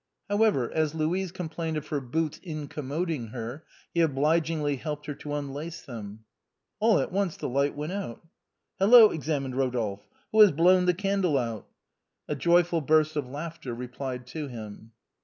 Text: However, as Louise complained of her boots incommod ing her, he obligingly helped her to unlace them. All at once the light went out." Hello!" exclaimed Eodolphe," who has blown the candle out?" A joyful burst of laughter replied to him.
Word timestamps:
However, 0.27 0.71
as 0.71 0.95
Louise 0.95 1.31
complained 1.31 1.77
of 1.77 1.89
her 1.89 2.01
boots 2.01 2.39
incommod 2.41 3.11
ing 3.11 3.27
her, 3.27 3.63
he 3.93 4.01
obligingly 4.01 4.77
helped 4.77 5.05
her 5.05 5.13
to 5.13 5.35
unlace 5.35 5.83
them. 5.83 6.23
All 6.79 6.97
at 6.97 7.11
once 7.11 7.37
the 7.37 7.47
light 7.47 7.75
went 7.75 7.91
out." 7.91 8.25
Hello!" 8.79 9.11
exclaimed 9.11 9.53
Eodolphe," 9.53 10.07
who 10.31 10.41
has 10.41 10.51
blown 10.51 10.85
the 10.85 10.95
candle 10.95 11.37
out?" 11.37 11.67
A 12.27 12.33
joyful 12.33 12.81
burst 12.81 13.15
of 13.15 13.27
laughter 13.27 13.75
replied 13.75 14.25
to 14.25 14.47
him. 14.47 14.91